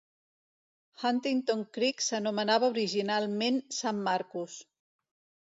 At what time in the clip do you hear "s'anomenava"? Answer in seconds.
2.05-2.71